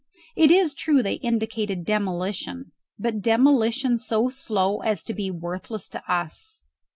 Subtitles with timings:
[0.35, 6.01] It is true they indicated demolition, but demolition so slow as to be worthless to
[6.11, 6.63] us.